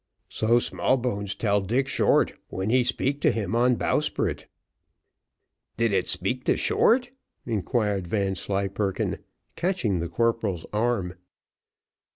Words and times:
"So 0.29 0.57
Smallbones 0.57 1.35
tell 1.35 1.61
Dick 1.61 1.87
Short, 1.87 2.33
when 2.49 2.71
he 2.71 2.83
speak 2.83 3.21
to 3.21 3.29
him 3.31 3.55
on 3.55 3.75
bowsprit." 3.75 4.47
"Did 5.77 5.93
it 5.93 6.07
speak 6.07 6.43
to 6.45 6.57
Short?" 6.57 7.11
inquired 7.45 8.07
Vanslyperken, 8.07 9.19
catching 9.55 9.99
the 9.99 10.09
corporal's 10.09 10.65
arm. 10.73 11.13